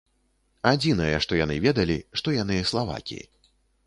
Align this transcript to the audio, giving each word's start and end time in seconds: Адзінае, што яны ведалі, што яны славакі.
Адзінае, 0.69 1.11
што 1.25 1.37
яны 1.39 1.57
ведалі, 1.65 1.97
што 2.21 2.33
яны 2.37 2.57
славакі. 2.71 3.19